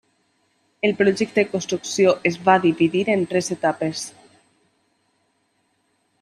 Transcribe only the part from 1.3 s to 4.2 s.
de construcció es va dividir en tres etapes.